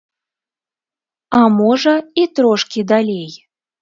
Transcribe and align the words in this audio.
А 1.39 1.43
можа, 1.57 1.95
і 2.23 2.27
трошкі 2.41 2.89
далей. 2.93 3.31